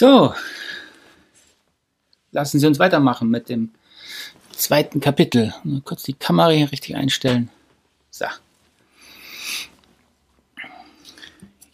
[0.00, 0.34] So,
[2.32, 3.72] lassen Sie uns weitermachen mit dem
[4.52, 5.52] zweiten Kapitel.
[5.62, 7.50] Nur kurz die Kamera hier richtig einstellen.
[8.08, 8.24] So.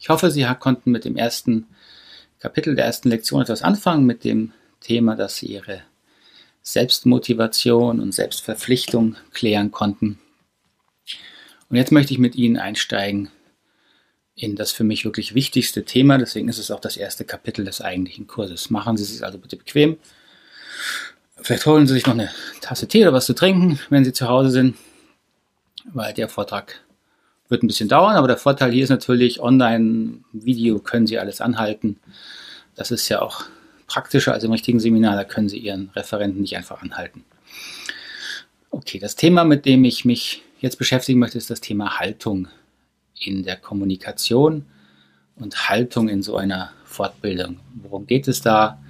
[0.00, 1.68] Ich hoffe, Sie konnten mit dem ersten
[2.40, 5.82] Kapitel der ersten Lektion etwas anfangen, mit dem Thema, dass Sie Ihre
[6.62, 10.18] Selbstmotivation und Selbstverpflichtung klären konnten.
[11.70, 13.30] Und jetzt möchte ich mit Ihnen einsteigen
[14.36, 16.18] in das für mich wirklich wichtigste Thema.
[16.18, 18.70] Deswegen ist es auch das erste Kapitel des eigentlichen Kurses.
[18.70, 19.96] Machen Sie es also bitte bequem.
[21.40, 24.28] Vielleicht holen Sie sich noch eine Tasse Tee oder was zu trinken, wenn Sie zu
[24.28, 24.76] Hause sind,
[25.92, 26.80] weil der Vortrag
[27.48, 28.16] wird ein bisschen dauern.
[28.16, 31.98] Aber der Vorteil hier ist natürlich, Online-Video können Sie alles anhalten.
[32.74, 33.44] Das ist ja auch
[33.86, 35.16] praktischer als im richtigen Seminar.
[35.16, 37.24] Da können Sie Ihren Referenten nicht einfach anhalten.
[38.70, 42.48] Okay, das Thema, mit dem ich mich jetzt beschäftigen möchte, ist das Thema Haltung
[43.18, 44.66] in der Kommunikation
[45.36, 47.60] und Haltung in so einer Fortbildung.
[47.74, 48.80] Worum geht es da?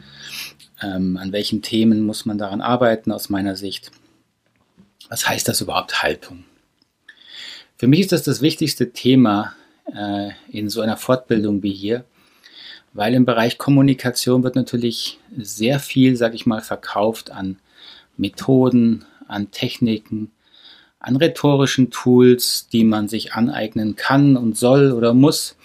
[0.82, 3.91] Ähm, an welchen Themen muss man daran arbeiten aus meiner Sicht?
[5.08, 6.44] Was heißt das überhaupt Haltung?
[7.77, 9.54] Für mich ist das das wichtigste Thema
[9.94, 12.04] äh, in so einer Fortbildung wie hier,
[12.92, 17.58] weil im Bereich Kommunikation wird natürlich sehr viel, sage ich mal, verkauft an
[18.16, 20.32] Methoden, an Techniken,
[21.07, 25.57] an rhetorischen Tools, die man sich aneignen kann und soll oder muss,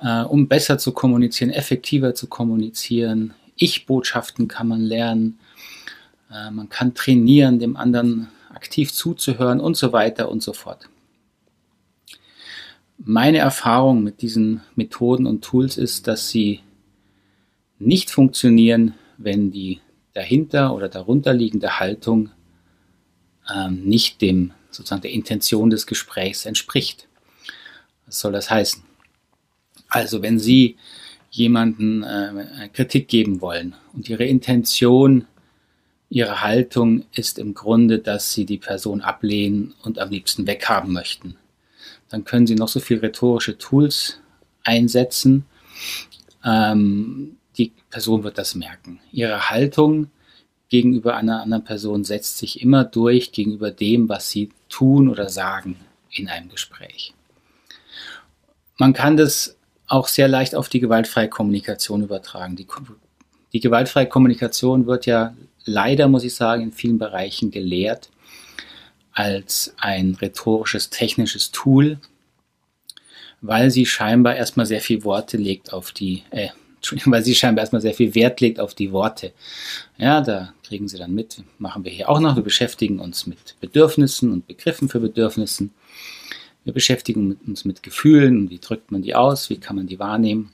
[0.00, 3.34] äh, um besser zu kommunizieren, effektiver zu kommunizieren.
[3.56, 5.40] Ich-Botschaften kann man lernen.
[6.32, 10.88] Äh, man kann trainieren, dem anderen aktiv zuzuhören und so weiter und so fort.
[12.98, 16.60] Meine Erfahrung mit diesen Methoden und Tools ist, dass sie
[17.80, 19.80] nicht funktionieren, wenn die
[20.14, 22.30] dahinter oder darunter liegende Haltung
[23.54, 27.08] ähm, nicht dem sozusagen der Intention des Gesprächs entspricht.
[28.06, 28.82] Was soll das heißen?
[29.88, 30.76] Also wenn Sie
[31.30, 35.26] jemanden äh, Kritik geben wollen und Ihre Intention,
[36.08, 41.36] Ihre Haltung ist im Grunde, dass Sie die Person ablehnen und am liebsten weghaben möchten,
[42.10, 44.20] dann können Sie noch so viel rhetorische Tools
[44.64, 45.46] einsetzen.
[46.44, 49.00] Ähm, die Person wird das merken.
[49.10, 50.10] Ihre Haltung
[50.72, 55.76] gegenüber einer anderen Person setzt sich immer durch gegenüber dem, was sie tun oder sagen
[56.10, 57.12] in einem Gespräch.
[58.78, 62.56] Man kann das auch sehr leicht auf die gewaltfreie Kommunikation übertragen.
[62.56, 62.66] Die,
[63.52, 65.34] die gewaltfreie Kommunikation wird ja
[65.66, 68.08] leider, muss ich sagen, in vielen Bereichen gelehrt
[69.12, 71.98] als ein rhetorisches, technisches Tool,
[73.42, 76.48] weil sie scheinbar erstmal sehr viel Worte legt auf die, äh,
[76.82, 79.32] Entschuldigung, weil sie scheinbar erstmal sehr viel Wert legt auf die Worte.
[79.98, 82.34] Ja, da kriegen Sie dann mit, machen wir hier auch noch.
[82.34, 85.72] Wir beschäftigen uns mit Bedürfnissen und Begriffen für Bedürfnissen.
[86.64, 88.50] Wir beschäftigen uns mit Gefühlen.
[88.50, 89.48] Wie drückt man die aus?
[89.48, 90.52] Wie kann man die wahrnehmen?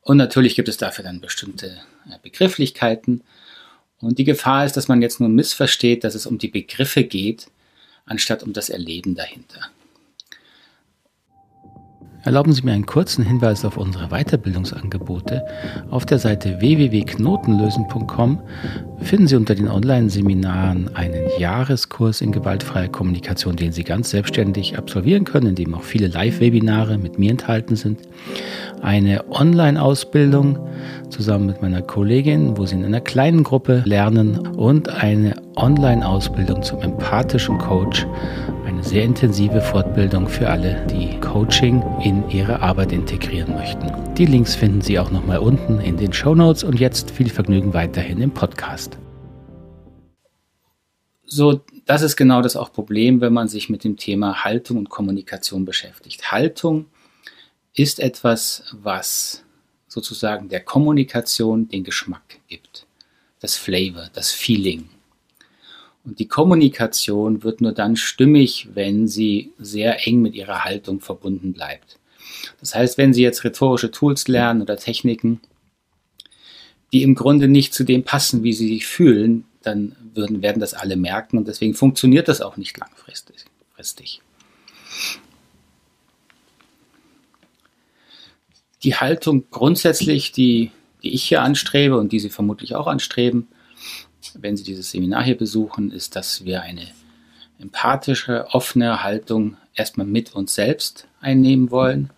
[0.00, 1.78] Und natürlich gibt es dafür dann bestimmte
[2.10, 3.22] äh, Begrifflichkeiten.
[4.00, 7.46] Und die Gefahr ist, dass man jetzt nur missversteht, dass es um die Begriffe geht,
[8.06, 9.60] anstatt um das Erleben dahinter.
[12.24, 15.44] Erlauben Sie mir einen kurzen Hinweis auf unsere Weiterbildungsangebote.
[15.90, 18.40] Auf der Seite www.knotenlösen.com
[19.02, 25.24] finden Sie unter den Online-Seminaren einen Jahreskurs in gewaltfreier Kommunikation, den Sie ganz selbstständig absolvieren
[25.24, 28.00] können, in dem auch viele Live-Webinare mit mir enthalten sind.
[28.80, 30.58] Eine Online-Ausbildung
[31.10, 36.80] zusammen mit meiner Kollegin, wo Sie in einer kleinen Gruppe lernen und eine Online-Ausbildung zum
[36.80, 38.06] empathischen Coach
[38.84, 43.90] sehr intensive Fortbildung für alle, die Coaching in ihre Arbeit integrieren möchten.
[44.14, 47.72] Die Links finden Sie auch nochmal unten in den Show Notes und jetzt viel Vergnügen
[47.74, 48.98] weiterhin im Podcast.
[51.26, 54.90] So, das ist genau das auch Problem, wenn man sich mit dem Thema Haltung und
[54.90, 56.30] Kommunikation beschäftigt.
[56.30, 56.86] Haltung
[57.74, 59.42] ist etwas, was
[59.88, 62.86] sozusagen der Kommunikation den Geschmack gibt,
[63.40, 64.88] das Flavor, das Feeling.
[66.04, 71.52] Und die Kommunikation wird nur dann stimmig, wenn sie sehr eng mit ihrer Haltung verbunden
[71.54, 71.98] bleibt.
[72.60, 75.40] Das heißt, wenn Sie jetzt rhetorische Tools lernen oder Techniken,
[76.92, 80.74] die im Grunde nicht zu dem passen, wie Sie sich fühlen, dann würden, werden das
[80.74, 84.20] alle merken und deswegen funktioniert das auch nicht langfristig.
[88.82, 90.70] Die Haltung grundsätzlich, die,
[91.02, 93.48] die ich hier anstrebe und die Sie vermutlich auch anstreben,
[94.34, 96.86] wenn Sie dieses Seminar hier besuchen, ist, dass wir eine
[97.58, 102.10] empathische, offene Haltung erstmal mit uns selbst einnehmen wollen,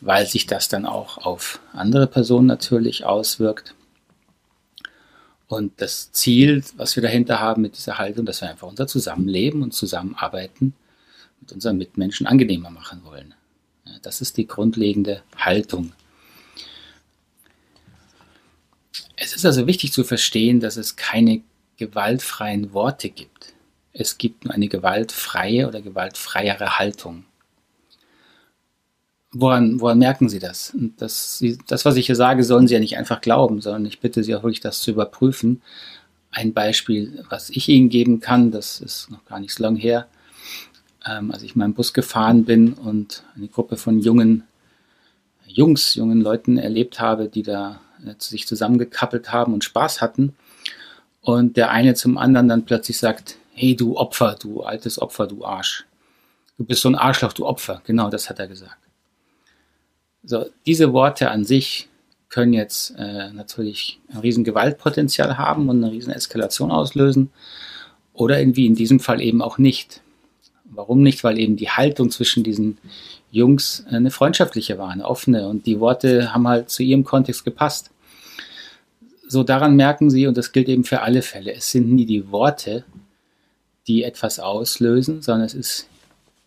[0.00, 3.74] weil sich das dann auch auf andere Personen natürlich auswirkt.
[5.46, 9.62] Und das Ziel, was wir dahinter haben mit dieser Haltung, dass wir einfach unser Zusammenleben
[9.62, 10.74] und Zusammenarbeiten
[11.40, 13.34] mit unseren Mitmenschen angenehmer machen wollen.
[14.02, 15.92] Das ist die grundlegende Haltung.
[19.20, 21.42] Es ist also wichtig zu verstehen, dass es keine
[21.76, 23.54] gewaltfreien Worte gibt.
[23.92, 27.24] Es gibt nur eine gewaltfreie oder gewaltfreiere Haltung.
[29.32, 30.72] Woran, woran merken Sie das?
[30.96, 31.44] das?
[31.66, 34.34] Das, was ich hier sage, sollen Sie ja nicht einfach glauben, sondern ich bitte Sie
[34.34, 35.62] auch wirklich, das zu überprüfen.
[36.30, 40.06] Ein Beispiel, was ich Ihnen geben kann, das ist noch gar nicht so lange her,
[41.06, 44.44] ähm, als ich meinen Bus gefahren bin und eine Gruppe von jungen
[45.46, 47.80] Jungs, jungen Leuten erlebt habe, die da
[48.18, 50.34] sich zusammengekappelt haben und Spaß hatten.
[51.20, 55.44] Und der eine zum anderen dann plötzlich sagt, hey du Opfer, du altes Opfer, du
[55.44, 55.84] Arsch.
[56.56, 57.82] Du bist so ein Arschloch, du Opfer.
[57.84, 58.78] Genau, das hat er gesagt.
[60.24, 61.88] So, diese Worte an sich
[62.28, 67.30] können jetzt äh, natürlich ein riesen Gewaltpotenzial haben und eine riesen Eskalation auslösen
[68.12, 70.02] oder irgendwie in diesem Fall eben auch nicht.
[70.64, 71.24] Warum nicht?
[71.24, 72.78] Weil eben die Haltung zwischen diesen
[73.30, 77.90] Jungs eine freundschaftliche war, eine offene und die Worte haben halt zu ihrem Kontext gepasst.
[79.30, 82.32] So daran merken sie, und das gilt eben für alle Fälle, es sind nie die
[82.32, 82.84] Worte,
[83.86, 85.88] die etwas auslösen, sondern es ist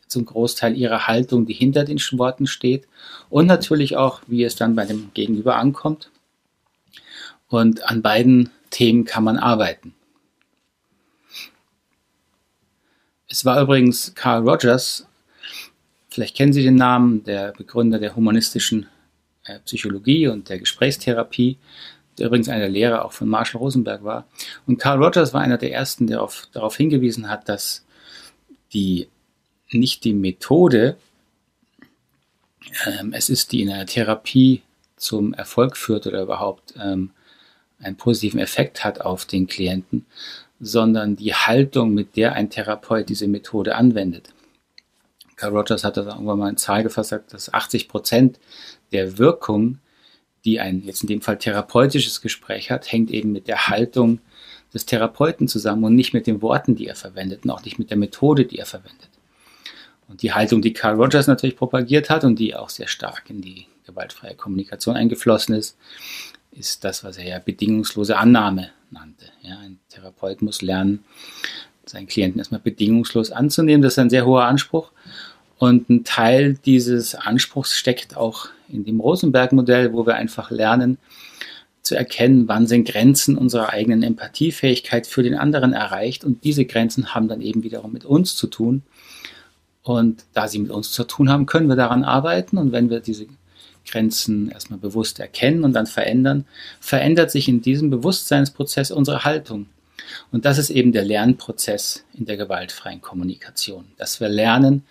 [0.08, 2.88] zum Großteil ihre Haltung, die hinter den Worten steht
[3.30, 6.10] und natürlich auch, wie es dann bei dem Gegenüber ankommt.
[7.48, 9.94] Und an beiden Themen kann man arbeiten.
[13.28, 15.08] Es war übrigens Carl Rogers,
[16.10, 18.88] vielleicht kennen Sie den Namen, der Begründer der humanistischen
[19.46, 21.58] äh, Psychologie und der Gesprächstherapie,
[22.22, 24.28] der übrigens einer der Lehrer auch von Marshall Rosenberg war.
[24.68, 27.84] Und Carl Rogers war einer der ersten, der auf, darauf hingewiesen hat, dass
[28.74, 29.08] die
[29.72, 30.98] nicht die Methode,
[32.86, 34.62] ähm, es ist, die in einer Therapie
[34.98, 37.10] zum Erfolg führt oder überhaupt ähm,
[37.80, 40.06] einen positiven Effekt hat auf den Klienten,
[40.60, 44.32] sondern die Haltung, mit der ein Therapeut diese Methode anwendet.
[45.38, 48.40] Carl Rogers hat da irgendwann mal eine Zahl gefasst, dass 80 Prozent
[48.92, 49.80] der Wirkung,
[50.46, 54.20] die ein jetzt in dem Fall therapeutisches Gespräch hat, hängt eben mit der Haltung
[54.74, 57.90] des Therapeuten zusammen und nicht mit den Worten, die er verwendet und auch nicht mit
[57.90, 59.10] der Methode, die er verwendet.
[60.08, 63.42] Und die Haltung, die Carl Rogers natürlich propagiert hat und die auch sehr stark in
[63.42, 65.78] die gewaltfreie Kommunikation eingeflossen ist,
[66.52, 69.26] ist das, was er ja bedingungslose Annahme nannte.
[69.42, 71.04] Ja, ein Therapeut muss lernen,
[71.86, 73.82] seinen Klienten erstmal bedingungslos anzunehmen.
[73.82, 74.92] Das ist ein sehr hoher Anspruch.
[75.62, 80.98] Und ein Teil dieses Anspruchs steckt auch in dem Rosenberg-Modell, wo wir einfach lernen
[81.84, 86.24] zu erkennen, wann sind Grenzen unserer eigenen Empathiefähigkeit für den anderen erreicht.
[86.24, 88.82] Und diese Grenzen haben dann eben wiederum mit uns zu tun.
[89.84, 92.58] Und da sie mit uns zu tun haben, können wir daran arbeiten.
[92.58, 93.28] Und wenn wir diese
[93.86, 96.46] Grenzen erstmal bewusst erkennen und dann verändern,
[96.80, 99.68] verändert sich in diesem Bewusstseinsprozess unsere Haltung.
[100.32, 104.86] Und das ist eben der Lernprozess in der gewaltfreien Kommunikation, dass wir lernen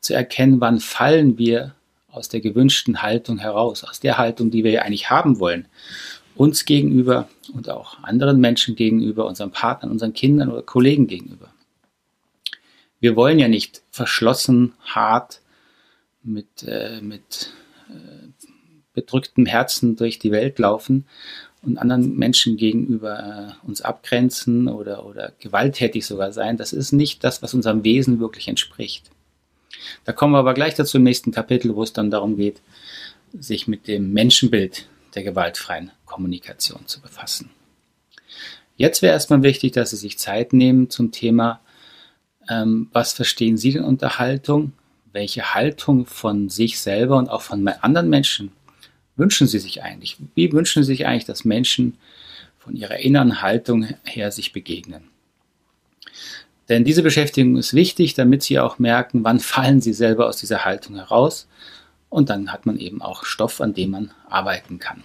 [0.00, 1.74] zu erkennen, wann fallen wir
[2.10, 5.68] aus der gewünschten Haltung heraus, aus der Haltung, die wir eigentlich haben wollen,
[6.34, 11.52] uns gegenüber und auch anderen Menschen gegenüber, unseren Partnern, unseren Kindern oder Kollegen gegenüber.
[13.00, 15.40] Wir wollen ja nicht verschlossen, hart,
[16.22, 17.52] mit, äh, mit
[17.88, 18.28] äh,
[18.92, 21.06] bedrücktem Herzen durch die Welt laufen
[21.62, 27.24] und anderen Menschen gegenüber äh, uns abgrenzen oder, oder gewalttätig sogar sein, das ist nicht
[27.24, 29.10] das, was unserem Wesen wirklich entspricht.
[30.04, 32.60] Da kommen wir aber gleich dazu im nächsten Kapitel, wo es dann darum geht,
[33.38, 37.50] sich mit dem Menschenbild der gewaltfreien Kommunikation zu befassen.
[38.76, 41.60] Jetzt wäre erstmal wichtig, dass Sie sich Zeit nehmen zum Thema,
[42.48, 44.72] ähm, was verstehen Sie denn unter Haltung?
[45.12, 48.52] Welche Haltung von sich selber und auch von anderen Menschen
[49.18, 50.16] wünschen Sie sich eigentlich?
[50.34, 51.98] Wie wünschen Sie sich eigentlich, dass Menschen
[52.58, 55.04] von ihrer inneren Haltung her sich begegnen?
[56.68, 60.64] Denn diese Beschäftigung ist wichtig, damit Sie auch merken, wann fallen Sie selber aus dieser
[60.64, 61.48] Haltung heraus.
[62.10, 65.02] Und dann hat man eben auch Stoff, an dem man arbeiten kann.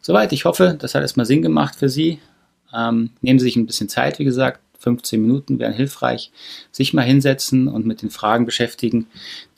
[0.00, 2.20] Soweit, ich hoffe, das hat erstmal Sinn gemacht für Sie.
[2.74, 6.30] Ähm, nehmen Sie sich ein bisschen Zeit, wie gesagt, 15 Minuten wären hilfreich.
[6.72, 9.06] Sich mal hinsetzen und mit den Fragen beschäftigen,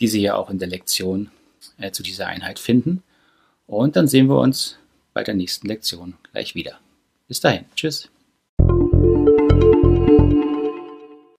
[0.00, 1.30] die Sie ja auch in der Lektion
[1.78, 3.02] äh, zu dieser Einheit finden.
[3.66, 4.78] Und dann sehen wir uns
[5.14, 6.78] bei der nächsten Lektion gleich wieder.
[7.28, 7.64] Bis dahin.
[7.76, 8.09] Tschüss.